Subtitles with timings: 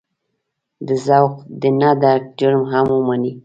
[0.87, 1.31] د ذوق
[1.61, 3.31] د نه درک جرم هم ومني.